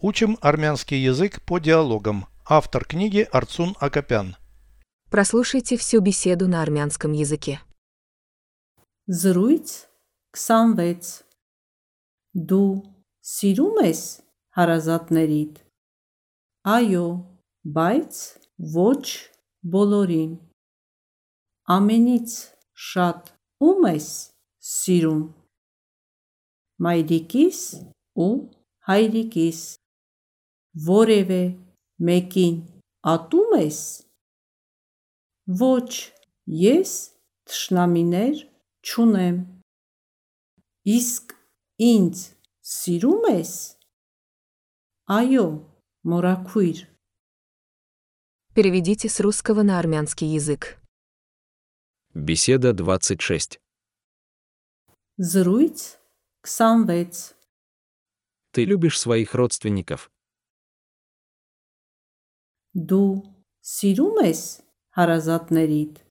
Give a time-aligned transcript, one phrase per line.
[0.00, 2.26] Учим армянский язык по диалогам.
[2.46, 4.36] Автор книги Арцун Акопян.
[5.10, 7.60] Прослушайте всю беседу на армянском языке.
[9.08, 9.88] Զրույց
[10.36, 11.24] 26
[12.36, 12.82] Դու
[13.24, 14.02] սիրում ես
[14.58, 15.54] հարազատներիդ
[16.68, 17.06] Այո,
[17.76, 18.20] բայց
[18.76, 19.04] ոչ
[19.72, 20.36] բոլորին
[21.76, 22.36] Ամենից
[22.90, 23.32] շատ
[23.64, 24.08] ում ես
[24.74, 25.24] սիրում
[26.86, 27.60] Մայրիկիս
[28.28, 28.30] ու
[28.88, 29.60] հայրիկիս
[30.77, 31.41] Որևէ
[32.01, 32.55] մեկին
[33.13, 33.79] ատում ես
[35.59, 35.91] Ոչ,
[36.47, 36.93] ես
[37.49, 38.41] թշնամիներ
[38.81, 39.37] չունեմ
[40.97, 41.35] Իսկ
[41.89, 42.23] ինձ
[42.73, 43.53] սիրում ես
[45.19, 45.45] Այո,
[46.09, 46.87] մորաքույր
[48.55, 50.77] Переведите с русского на армянский язык.
[52.13, 53.59] Беседа 26.
[55.17, 55.97] Զրույց
[56.43, 57.35] 26
[58.51, 60.11] Ты любишь своих родственников?
[62.77, 63.21] Դու
[63.61, 64.41] սիրում ես
[64.97, 66.01] հարազատներիդ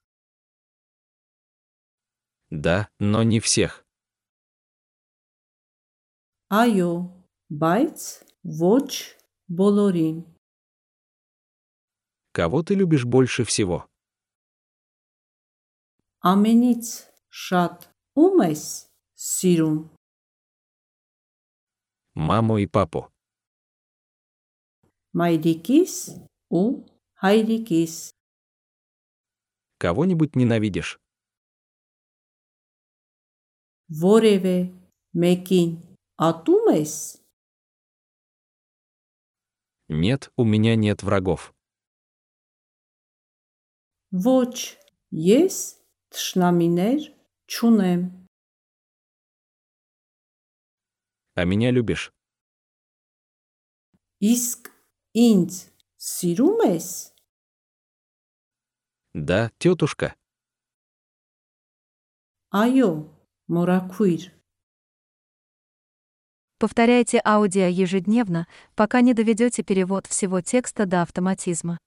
[2.53, 3.83] Да, но не всех.
[6.53, 7.08] Այո,
[7.48, 7.98] բայց
[8.45, 8.91] ոչ
[9.48, 10.19] բոլորին
[12.33, 13.89] Кого ты любишь больше всего?
[16.22, 16.86] Ամենից
[17.33, 17.89] շատ
[18.20, 18.64] ում ես
[19.17, 19.78] սիրում
[22.14, 23.08] Маму и папу.
[25.17, 25.95] Մայրիկիս
[26.50, 26.86] ու
[27.22, 27.95] հայրիկիս
[29.83, 30.98] Кого-нибудь ненавидишь?
[33.92, 34.56] Որևէ
[35.22, 35.72] մեկին
[36.28, 36.95] ատում ես
[39.92, 41.53] Нет, у меня нет врагов.
[44.12, 44.78] Ոչ,
[45.12, 45.56] ես
[46.12, 47.12] թշնամիներ
[47.53, 48.22] չունեմ
[51.34, 52.12] А меня любишь?
[54.20, 54.69] Իսկ
[55.17, 55.53] ինձ
[55.97, 56.89] սիրում ես
[59.14, 60.14] Да, тетушка.
[62.52, 62.90] Այո,
[63.52, 64.23] մորաքույր
[66.63, 68.46] Повторяйте аудио ежедневно,
[68.77, 71.79] пока не доведете перевод всего текста до автоматизма.